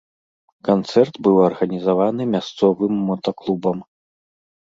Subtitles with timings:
[0.67, 3.85] Канцэрт быў арганізаваны мясцовым мотаклубам.